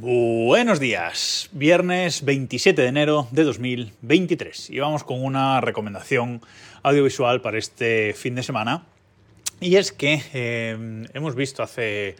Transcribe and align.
Buenos 0.00 0.78
días, 0.78 1.48
viernes 1.50 2.24
27 2.24 2.82
de 2.82 2.86
enero 2.86 3.26
de 3.32 3.42
2023 3.42 4.70
y 4.70 4.78
vamos 4.78 5.02
con 5.02 5.24
una 5.24 5.60
recomendación 5.60 6.40
audiovisual 6.84 7.40
para 7.40 7.58
este 7.58 8.14
fin 8.14 8.36
de 8.36 8.44
semana 8.44 8.86
y 9.58 9.74
es 9.74 9.90
que 9.90 10.22
eh, 10.32 11.04
hemos 11.14 11.34
visto 11.34 11.64
hace 11.64 12.14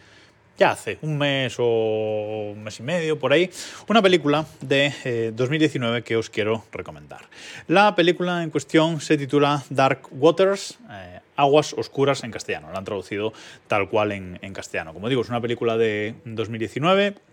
ya 0.57 0.71
hace 0.71 0.97
un 1.03 1.17
mes 1.17 1.55
o 1.57 2.51
un 2.51 2.61
mes 2.65 2.77
y 2.81 2.83
medio 2.83 3.17
por 3.17 3.31
ahí, 3.31 3.49
una 3.87 4.01
película 4.01 4.45
de 4.59 5.31
2019 5.33 5.99
eh, 5.99 6.03
que 6.03 6.17
os 6.17 6.29
quiero 6.29 6.65
recomendar. 6.73 7.21
La 7.67 7.95
película 7.95 8.43
en 8.43 8.49
cuestión 8.49 8.99
se 8.99 9.17
titula 9.17 9.63
Dark 9.69 10.01
Waters, 10.11 10.77
eh, 10.91 11.21
Aguas 11.37 11.71
Oscuras 11.71 12.25
en 12.25 12.31
castellano, 12.31 12.73
la 12.73 12.79
han 12.79 12.83
traducido 12.83 13.31
tal 13.69 13.87
cual 13.87 14.11
en, 14.11 14.37
en 14.41 14.51
castellano. 14.51 14.93
Como 14.93 15.07
digo, 15.07 15.21
es 15.21 15.29
una 15.29 15.39
película 15.39 15.77
de 15.77 16.15
2019 16.25 17.28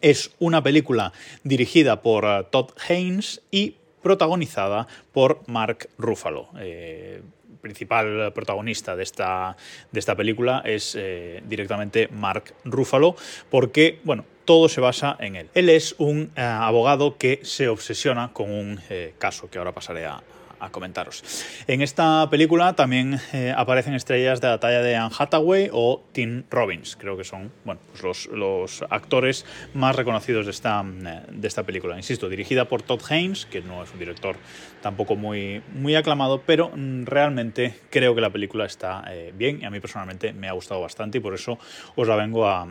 es 0.00 0.30
una 0.38 0.62
película 0.62 1.12
dirigida 1.44 2.02
por 2.02 2.24
eh, 2.24 2.46
Todd 2.50 2.70
Haynes 2.88 3.42
y 3.50 3.76
protagonizada 4.02 4.86
por 5.12 5.42
Mark 5.46 5.88
Ruffalo. 5.98 6.48
Eh, 6.58 7.22
principal 7.60 8.32
protagonista 8.32 8.94
de 8.94 9.02
esta, 9.02 9.56
de 9.90 9.98
esta 9.98 10.14
película 10.14 10.62
es 10.64 10.94
eh, 10.96 11.42
directamente 11.44 12.08
Mark 12.08 12.54
Ruffalo, 12.64 13.16
porque, 13.50 13.98
bueno, 14.04 14.24
todo 14.44 14.68
se 14.68 14.80
basa 14.80 15.16
en 15.18 15.34
él. 15.34 15.48
Él 15.54 15.68
es 15.68 15.96
un 15.98 16.30
abogado 16.36 17.18
que 17.18 17.40
se 17.42 17.68
obsesiona 17.68 18.32
con 18.32 18.50
un 18.50 18.80
caso 19.18 19.50
que 19.50 19.58
ahora 19.58 19.72
pasaré 19.72 20.06
a, 20.06 20.22
a 20.60 20.70
comentaros. 20.70 21.22
En 21.66 21.82
esta 21.82 22.28
película 22.30 22.74
también 22.74 23.20
eh, 23.32 23.52
aparecen 23.56 23.94
estrellas 23.94 24.40
de 24.40 24.48
la 24.48 24.60
talla 24.60 24.82
de 24.82 24.96
Anne 24.96 25.14
Hathaway 25.16 25.70
o 25.72 26.02
Tim 26.12 26.44
Robbins, 26.50 26.96
creo 26.96 27.16
que 27.16 27.24
son 27.24 27.52
bueno, 27.64 27.80
pues 27.92 28.26
los, 28.28 28.84
actores 28.90 29.44
más 29.74 29.96
reconocidos 29.96 30.46
de 30.46 30.52
esta, 30.52 30.84
eh, 30.84 31.22
de 31.30 31.48
esta 31.48 31.62
película. 31.62 31.96
Insisto, 31.96 32.28
dirigida 32.28 32.66
por 32.66 32.82
Todd 32.82 33.00
Haynes, 33.08 33.46
que 33.46 33.60
no 33.60 33.82
es 33.82 33.92
un 33.92 33.98
director 33.98 34.36
tampoco 34.82 35.16
muy, 35.16 35.62
muy 35.74 35.94
aclamado, 35.94 36.42
pero 36.44 36.70
mm, 36.74 37.04
realmente 37.04 37.74
creo 37.90 38.14
que 38.14 38.20
la 38.20 38.30
película 38.30 38.66
está 38.66 39.04
eh, 39.08 39.32
bien 39.34 39.60
y 39.62 39.64
a 39.64 39.70
mí 39.70 39.80
personalmente 39.80 40.32
me 40.32 40.48
ha 40.48 40.52
gustado 40.52 40.80
bastante 40.80 41.18
y 41.18 41.20
por 41.20 41.34
eso 41.34 41.58
os 41.96 42.08
la 42.08 42.16
vengo 42.16 42.48
a, 42.48 42.68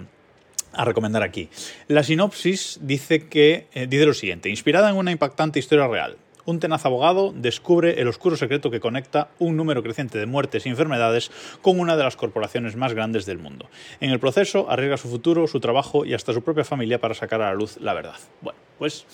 a 0.73 0.85
recomendar 0.85 1.23
aquí. 1.23 1.49
La 1.88 2.03
sinopsis 2.03 2.79
dice 2.81 3.27
que 3.27 3.67
dice 3.88 4.05
lo 4.05 4.13
siguiente: 4.13 4.49
inspirada 4.49 4.89
en 4.89 4.95
una 4.95 5.11
impactante 5.11 5.59
historia 5.59 5.88
real 5.88 6.17
un 6.48 6.59
tenaz 6.59 6.86
abogado 6.86 7.34
descubre 7.36 8.02
el 8.02 8.08
oscuro 8.08 8.38
secreto 8.38 8.72
que 8.72 8.80
conecta 8.80 9.28
un 9.38 9.58
número 9.58 9.84
creciente 9.84 10.17
de 10.17 10.26
muertes 10.26 10.66
y 10.66 10.70
enfermedades 10.70 11.30
con 11.62 11.80
una 11.80 11.98
de 11.98 12.03
las 12.03 12.16
corporaciones 12.16 12.76
más 12.78 12.94
grandes 12.94 13.26
del 13.26 13.38
mundo. 13.38 13.70
En 14.00 14.12
el 14.12 14.20
proceso 14.20 14.66
arriesga 14.70 14.98
su 14.98 15.09
futuro, 15.09 15.45
su 15.48 15.59
trabajo 15.59 16.06
y 16.06 16.14
hasta 16.14 16.34
su 16.34 16.42
propia 16.42 16.64
familia 16.64 17.00
para 17.00 17.14
sacar 17.14 17.42
a 17.42 17.50
la 17.50 17.53
luz 17.53 17.78
la 17.81 17.94
verdad. 17.94 18.16
Bueno, 18.42 18.58
pues 18.80 19.06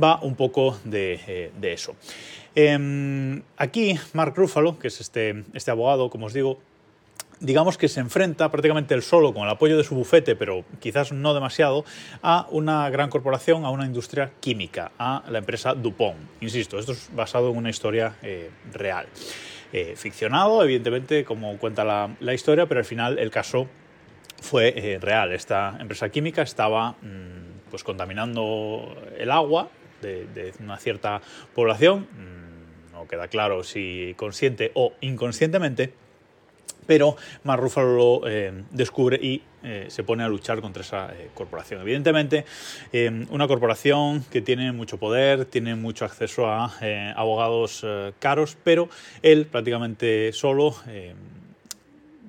va 0.00 0.20
un 0.22 0.36
poco 0.36 0.78
de, 0.84 1.18
eh, 1.26 1.50
eso. 1.62 1.96
Em, 2.54 3.42
aquí 3.56 3.98
Mark 4.12 4.34
Ruffalo, 4.36 4.78
que 4.78 4.88
es 4.88 5.00
este, 5.00 5.44
este 5.54 5.70
abogado, 5.70 6.10
como 6.10 6.26
os 6.26 6.34
digo, 6.34 6.60
digamos 7.42 7.76
que 7.76 7.88
se 7.88 8.00
enfrenta 8.00 8.50
prácticamente 8.50 8.94
él 8.94 9.02
solo, 9.02 9.34
con 9.34 9.42
el 9.42 9.50
apoyo 9.50 9.76
de 9.76 9.84
su 9.84 9.94
bufete, 9.94 10.36
pero 10.36 10.64
quizás 10.80 11.12
no 11.12 11.34
demasiado, 11.34 11.84
a 12.22 12.46
una 12.50 12.88
gran 12.88 13.10
corporación, 13.10 13.64
a 13.64 13.70
una 13.70 13.84
industria 13.84 14.30
química, 14.40 14.92
a 14.98 15.24
la 15.28 15.38
empresa 15.38 15.74
DuPont. 15.74 16.18
Insisto, 16.40 16.78
esto 16.78 16.92
es 16.92 17.10
basado 17.14 17.50
en 17.50 17.56
una 17.56 17.70
historia 17.70 18.16
eh, 18.22 18.50
real. 18.72 19.06
Eh, 19.72 19.94
ficcionado, 19.96 20.62
evidentemente, 20.62 21.24
como 21.24 21.56
cuenta 21.58 21.84
la, 21.84 22.34
historia, 22.34 22.66
pero 22.66 22.78
al 22.78 22.84
final 22.84 23.18
el 23.18 23.30
caso 23.30 23.66
fue 24.40 24.74
eh, 24.76 24.98
real. 25.00 25.32
Esta 25.32 25.76
empresa 25.80 26.10
química 26.10 26.42
estaba 26.42 26.92
mm, 26.92 27.70
pues, 27.70 27.82
contaminando 27.82 28.94
el 29.18 29.30
agua 29.30 29.68
de, 30.00 30.52
una 30.60 30.76
cierta 30.78 31.22
población, 31.54 32.06
mm, 32.12 32.92
no 32.92 33.08
queda 33.08 33.28
claro 33.28 33.64
si 33.64 34.14
consciente 34.16 34.70
o 34.74 34.92
inconscientemente, 35.00 35.94
pero 36.86 37.16
Mark 37.44 37.62
lo 37.76 38.22
eh, 38.26 38.64
descubre 38.70 39.18
y 39.20 39.42
eh, 39.62 39.86
se 39.88 40.02
pone 40.02 40.24
a 40.24 40.28
luchar 40.28 40.60
contra 40.60 40.82
esa 40.82 41.12
eh, 41.14 41.30
corporación. 41.34 41.80
Evidentemente, 41.80 42.44
una 43.30 43.46
corporación 43.46 44.24
que 44.24 44.40
tiene 44.40 44.72
mucho 44.72 44.98
poder, 44.98 45.44
tiene 45.44 45.74
mucho 45.76 46.04
acceso 46.04 46.46
a 46.46 46.72
abogados 47.16 47.84
caros, 48.18 48.56
pero 48.64 48.88
él 49.22 49.46
prácticamente 49.46 50.32
solo 50.32 50.74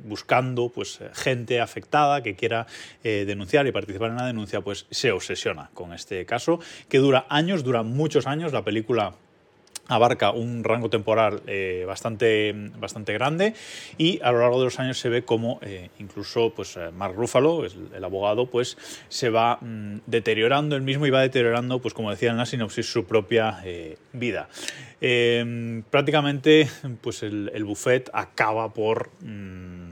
buscando 0.03 0.69
pues, 0.69 0.99
gente 1.13 1.59
afectada 1.59 2.21
que 2.21 2.35
quiera 2.35 2.67
denunciar 3.03 3.65
y 3.67 3.71
participar 3.71 4.11
en 4.11 4.17
la 4.17 4.27
denuncia, 4.27 4.61
pues 4.61 4.85
se 4.89 5.11
obsesiona 5.11 5.69
con 5.73 5.93
este 5.93 6.25
caso, 6.25 6.59
que 6.89 6.99
dura 6.99 7.25
años, 7.29 7.63
dura 7.63 7.83
muchos 7.83 8.27
años. 8.27 8.53
La 8.53 8.63
película 8.63 9.15
abarca 9.87 10.31
un 10.31 10.63
rango 10.63 10.89
temporal 10.89 11.41
eh, 11.47 11.83
bastante, 11.85 12.53
bastante 12.77 13.13
grande 13.13 13.53
y 13.97 14.19
a 14.21 14.31
lo 14.31 14.39
largo 14.39 14.59
de 14.59 14.65
los 14.65 14.79
años 14.79 14.97
se 14.97 15.09
ve 15.09 15.23
como 15.23 15.59
eh, 15.61 15.89
incluso 15.99 16.53
pues, 16.55 16.77
eh, 16.77 16.91
Mark 16.91 17.15
Ruffalo, 17.15 17.65
el, 17.65 18.03
abogado, 18.03 18.45
pues 18.47 18.77
se 19.09 19.29
va 19.29 19.57
mm, 19.59 19.99
deteriorando 20.05 20.75
el 20.75 20.81
mismo 20.81 21.05
y 21.05 21.09
va 21.09 21.21
deteriorando, 21.21 21.79
pues 21.79 21.93
como 21.93 22.11
decía 22.11 22.31
en 22.31 22.37
la 22.37 22.45
sinopsis, 22.45 22.85
su 22.85 23.05
propia 23.05 23.63
vida. 24.13 24.49
prácticamente 25.89 26.69
pues 27.01 27.23
el, 27.23 27.51
el, 27.53 27.63
buffet 27.63 28.09
acaba 28.13 28.73
por... 28.73 29.09
Mm, 29.21 29.82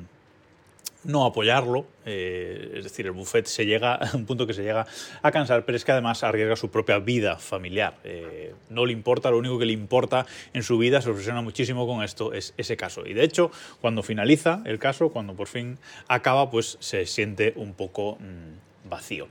no 1.04 1.26
apoyarlo, 1.26 1.86
eh, 2.06 2.74
es 2.76 2.84
decir, 2.84 3.06
el 3.06 3.12
buffet 3.12 3.46
se 3.46 3.66
llega 3.66 3.96
a 3.96 4.10
un 4.16 4.26
punto 4.26 4.48
que 4.48 4.54
se 4.54 4.64
llega 4.64 4.86
a 5.22 5.32
cansar, 5.32 5.66
pero 5.66 5.76
es 5.76 5.86
que 5.86 5.92
además 5.92 6.24
arriesga 6.24 6.56
su 6.56 6.70
propia 6.70 7.00
vida 7.00 7.38
familiar. 7.38 7.98
Eh, 8.04 8.54
no 8.70 8.86
le 8.86 8.94
importa, 8.94 9.32
lo 9.32 9.38
único 9.38 9.58
que 9.60 9.66
le 9.66 9.74
importa 9.74 10.26
en 10.54 10.64
su 10.64 10.78
vida, 10.78 11.02
se 11.02 11.10
obsesiona 11.10 11.42
muchísimo 11.42 11.88
con 11.88 12.04
esto, 12.04 12.34
es 12.34 12.54
ese 12.58 12.78
caso. 12.78 13.06
Y 13.06 13.14
de 13.14 13.24
hecho, 13.24 13.52
cuando 13.82 14.04
finaliza 14.04 14.62
el 14.66 14.80
caso, 14.80 15.10
cuando 15.10 15.34
por 15.34 15.48
fin 15.48 15.78
acaba, 16.08 16.50
pues 16.50 16.78
se 16.80 17.06
siente 17.06 17.54
un 17.56 17.74
poco 17.74 18.18
mm, 18.20 18.90
vacío. 18.90 19.28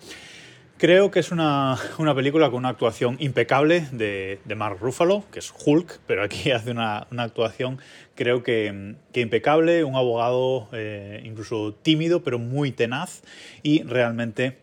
Creo 0.81 1.11
que 1.11 1.21
es 1.21 1.31
una, 1.31 1.77
una, 1.99 2.15
película 2.15 2.49
con 2.49 2.61
una 2.61 2.71
actuación 2.71 3.19
impecable 3.21 3.87
de, 3.93 4.39
de, 4.47 4.55
Mark 4.55 4.79
Ruffalo, 4.81 5.25
que 5.31 5.39
es 5.39 5.53
Hulk, 5.67 6.01
pero 6.07 6.23
aquí 6.23 6.51
hace 6.53 6.71
una, 6.71 7.07
una 7.11 7.25
actuación 7.25 7.79
creo 8.15 8.43
que, 8.43 8.95
que, 9.13 9.21
impecable, 9.21 9.85
un 9.85 9.95
abogado 9.95 10.71
eh, 10.73 11.21
incluso 11.23 11.75
tímido, 11.75 12.23
pero 12.23 12.39
muy 12.39 12.73
tenaz 12.73 13.21
y 13.63 13.83
realmente, 13.83 14.57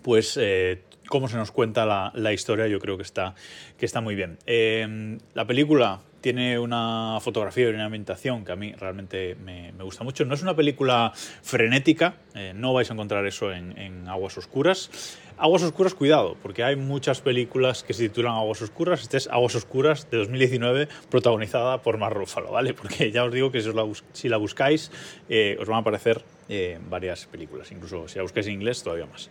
pues, 0.00 0.38
eh, 0.40 0.84
cómo 1.08 1.28
se 1.28 1.36
nos 1.36 1.50
cuenta 1.50 1.84
la, 1.84 2.12
la, 2.14 2.32
historia, 2.32 2.66
yo 2.66 2.80
creo 2.80 2.96
que 2.96 3.02
está, 3.02 3.34
que 3.76 3.84
está 3.84 4.00
muy 4.00 4.14
bien. 4.14 4.38
Eh, 4.46 5.18
la 5.34 5.46
película 5.46 6.00
tiene 6.22 6.58
una 6.58 7.18
fotografía 7.20 7.68
y 7.68 7.74
una 7.74 7.84
ambientación 7.84 8.44
que 8.44 8.52
a 8.52 8.56
mí 8.56 8.72
realmente 8.72 9.34
me, 9.34 9.72
gusta 9.82 10.04
mucho. 10.04 10.24
No 10.24 10.34
es 10.34 10.42
una 10.42 10.56
película 10.56 11.12
frenética, 11.42 12.14
eh, 12.34 12.52
no 12.54 12.72
vais 12.72 12.88
a 12.90 12.94
encontrar 12.94 13.26
eso 13.26 13.52
en, 13.52 14.08
Aguas 14.08 14.38
Oscuras. 14.38 15.18
Aguas 15.36 15.62
Oscuras, 15.62 15.94
cuidado, 15.94 16.36
porque 16.40 16.62
hay 16.62 16.76
muchas 16.76 17.20
películas 17.20 17.82
que 17.82 17.92
se 17.92 18.08
titulan 18.08 18.34
Aguas 18.34 18.62
Oscuras. 18.62 19.02
Este 19.02 19.16
es 19.16 19.28
Aguas 19.28 19.54
Oscuras 19.54 20.08
de 20.10 20.18
2019, 20.18 20.88
protagonizada 21.10 21.82
por 21.82 21.98
Mar 21.98 22.14
Ruffalo, 22.14 22.52
¿vale? 22.52 22.72
Porque 22.82 23.10
ya 23.10 23.24
os 23.24 23.32
digo 23.32 23.50
que 23.50 23.60
si, 23.60 24.28
la, 24.28 24.36
buscáis, 24.36 24.90
eh, 25.28 25.56
os 25.60 25.66
van 25.68 25.78
a 25.78 25.80
aparecer 25.80 26.22
eh, 26.48 26.78
varias 26.88 27.26
películas, 27.26 27.72
incluso 27.72 28.06
si 28.08 28.16
la 28.16 28.22
buscáis 28.22 28.46
en 28.46 28.54
inglés, 28.54 28.82
todavía 28.82 29.06
más. 29.06 29.28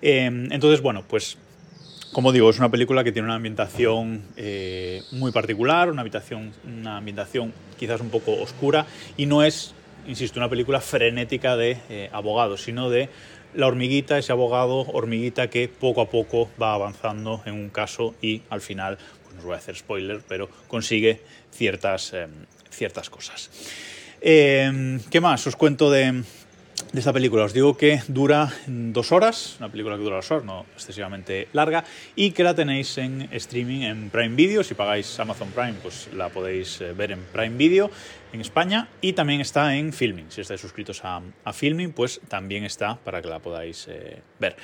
Entonces, 0.00 0.82
bueno, 0.82 1.02
pues 1.08 1.38
como 2.14 2.30
digo, 2.30 2.48
es 2.48 2.58
una 2.58 2.70
película 2.70 3.02
que 3.02 3.10
tiene 3.10 3.26
una 3.26 3.34
ambientación 3.34 4.22
eh, 4.36 5.02
muy 5.10 5.32
particular, 5.32 5.90
una, 5.90 6.00
habitación, 6.00 6.52
una 6.64 6.98
ambientación 6.98 7.52
quizás 7.76 8.00
un 8.00 8.08
poco 8.08 8.40
oscura 8.40 8.86
y 9.16 9.26
no 9.26 9.42
es, 9.42 9.74
insisto, 10.06 10.38
una 10.38 10.48
película 10.48 10.80
frenética 10.80 11.56
de 11.56 11.76
eh, 11.90 12.10
abogados, 12.12 12.62
sino 12.62 12.88
de 12.88 13.08
la 13.52 13.66
hormiguita, 13.66 14.16
ese 14.16 14.30
abogado 14.30 14.86
hormiguita 14.92 15.50
que 15.50 15.68
poco 15.68 16.02
a 16.02 16.08
poco 16.08 16.48
va 16.60 16.74
avanzando 16.74 17.42
en 17.46 17.54
un 17.54 17.68
caso 17.68 18.14
y 18.22 18.42
al 18.48 18.60
final, 18.60 18.96
pues 19.24 19.34
no 19.34 19.40
os 19.40 19.44
voy 19.46 19.54
a 19.54 19.58
hacer 19.58 19.74
spoiler, 19.74 20.20
pero 20.28 20.48
consigue 20.68 21.20
ciertas, 21.50 22.12
eh, 22.14 22.28
ciertas 22.70 23.10
cosas. 23.10 23.50
Eh, 24.20 25.00
¿Qué 25.10 25.20
más? 25.20 25.44
Os 25.48 25.56
cuento 25.56 25.90
de, 25.90 26.22
de 26.94 27.00
esta 27.00 27.12
película. 27.12 27.42
Os 27.42 27.52
digo 27.52 27.76
que 27.76 28.02
dura 28.06 28.52
dos 28.68 29.10
horas, 29.10 29.56
una 29.58 29.68
película 29.68 29.96
que 29.96 30.04
dura 30.04 30.16
dos 30.16 30.30
horas, 30.30 30.44
no 30.44 30.64
excesivamente 30.74 31.48
larga, 31.52 31.84
y 32.14 32.30
que 32.30 32.44
la 32.44 32.54
tenéis 32.54 32.96
en 32.98 33.28
streaming 33.32 33.80
en 33.82 34.10
Prime 34.10 34.36
Video. 34.36 34.62
Si 34.62 34.74
pagáis 34.74 35.18
Amazon 35.18 35.48
Prime, 35.48 35.74
pues 35.82 36.08
la 36.14 36.28
podéis 36.28 36.80
eh, 36.80 36.92
ver 36.92 37.10
en 37.10 37.18
Prime 37.32 37.56
Video 37.56 37.90
en 38.32 38.40
España 38.40 38.88
y 39.00 39.12
también 39.12 39.40
está 39.40 39.74
en 39.74 39.92
Filming. 39.92 40.26
Si 40.28 40.40
estáis 40.40 40.60
suscritos 40.60 41.04
a, 41.04 41.20
a 41.42 41.52
Filming, 41.52 41.90
pues 41.90 42.20
también 42.28 42.62
está 42.62 42.94
para 42.94 43.20
que 43.20 43.28
la 43.28 43.40
podáis 43.40 43.88
eh, 43.88 44.22
ver. 44.38 44.54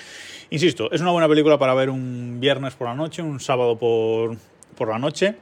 Insisto, 0.51 0.89
es 0.93 1.01
una 1.01 1.11
buena 1.11 1.27
película 1.29 1.59
para 1.59 1.75
ver 1.75 1.91
un 1.91 2.39
viernes 2.39 2.75
por 2.75 2.87
la 2.87 2.95
noche, 2.95 3.23
un 3.23 3.41
sábado 3.41 3.77
por, 3.77 4.37
por 4.77 4.89
la 4.89 5.01
noche 5.01 5.35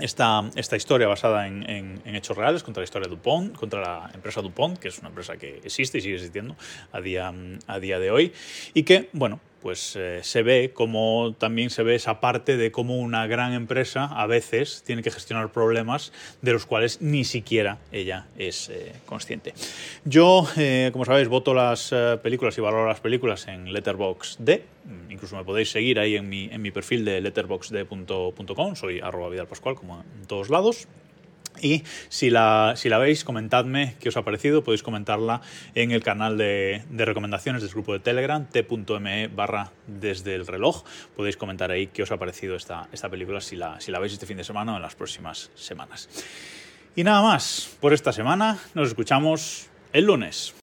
esta, 0.00 0.50
esta 0.54 0.76
historia 0.76 1.08
basada 1.08 1.46
en, 1.46 2.00
hechos 2.06 2.36
reales 2.36 2.62
contra 2.62 2.80
la 2.80 2.84
historia 2.84 3.08
DuPont, 3.08 3.56
contra 3.56 3.80
la 3.80 4.10
empresa 4.14 4.40
DuPont, 4.40 4.78
que 4.78 4.88
es 4.88 4.98
una 4.98 5.08
empresa 5.08 5.36
que 5.36 5.58
existe 5.64 5.98
y 5.98 6.00
sigue 6.00 6.14
existiendo 6.14 6.56
a 6.92 7.00
día, 7.00 7.32
a 7.66 7.78
día 7.78 7.98
de 7.98 8.10
hoy, 8.10 8.32
y 8.74 8.82
que, 8.82 9.08
bueno, 9.12 9.40
pues 9.62 9.96
eh, 9.96 10.20
se 10.22 10.42
ve 10.42 10.72
como 10.72 11.34
también 11.38 11.70
se 11.70 11.82
ve 11.82 11.94
esa 11.94 12.20
parte 12.20 12.56
de 12.56 12.70
cómo 12.70 12.96
una 12.98 13.26
gran 13.26 13.52
empresa 13.52 14.04
a 14.04 14.26
veces 14.26 14.82
tiene 14.84 15.02
que 15.02 15.10
gestionar 15.10 15.50
problemas 15.50 16.12
de 16.42 16.52
los 16.52 16.66
cuales 16.66 17.00
ni 17.00 17.24
siquiera 17.24 17.78
ella 17.92 18.26
es 18.38 18.68
eh, 18.68 18.92
consciente. 19.06 19.54
Yo, 20.04 20.46
eh, 20.56 20.90
como 20.92 21.04
sabéis, 21.04 21.28
voto 21.28 21.54
las 21.54 21.94
películas 22.22 22.56
y 22.58 22.60
valoro 22.60 22.86
las 22.86 23.00
películas 23.00 23.48
en 23.48 23.72
Letterboxd. 23.72 24.48
Incluso 25.10 25.36
me 25.36 25.44
podéis 25.44 25.70
seguir 25.70 25.98
ahí 25.98 26.16
en 26.16 26.28
mi, 26.28 26.48
en 26.50 26.62
mi 26.62 26.70
perfil 26.70 27.04
de 27.04 27.20
letterboxd.com. 27.20 28.74
Soy 28.74 29.00
arroba 29.00 29.28
Vidal 29.28 29.46
Pascual, 29.46 29.74
como 29.74 30.02
en 30.18 30.26
todos 30.26 30.50
lados. 30.50 30.88
Y 31.62 31.84
si 32.08 32.30
la, 32.30 32.74
si 32.76 32.88
la 32.88 32.98
veis, 32.98 33.24
comentadme 33.24 33.96
qué 34.00 34.08
os 34.08 34.16
ha 34.16 34.22
parecido. 34.22 34.64
Podéis 34.64 34.82
comentarla 34.82 35.40
en 35.74 35.90
el 35.90 36.02
canal 36.02 36.38
de, 36.38 36.82
recomendaciones 36.90 37.62
del 37.62 37.70
grupo 37.70 37.92
de 37.92 38.00
Telegram, 38.00 38.46
t.me 38.46 39.28
barra 39.28 39.72
desde 39.86 40.34
el 40.34 40.46
reloj. 40.46 40.84
Podéis 41.16 41.36
comentar 41.36 41.70
ahí 41.70 41.88
qué 41.88 42.02
os 42.02 42.12
ha 42.12 42.16
parecido 42.16 42.56
esta, 42.56 42.88
esta 42.92 43.08
película 43.08 43.40
si 43.40 43.56
la, 43.56 43.80
si 43.80 43.90
la 43.90 43.98
veis 43.98 44.12
este 44.12 44.26
fin 44.26 44.36
de 44.36 44.44
semana 44.44 44.74
o 44.74 44.76
en 44.76 44.82
las 44.82 44.94
próximas 44.94 45.50
semanas. 45.54 46.08
Y 46.96 47.04
nada 47.04 47.22
más 47.22 47.76
por 47.80 47.92
esta 47.92 48.12
semana. 48.12 48.58
Nos 48.74 48.88
escuchamos 48.88 49.68
el 49.92 50.04
lunes. 50.04 50.54